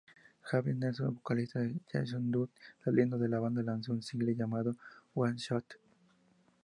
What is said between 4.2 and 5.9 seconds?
llamado "One Shot".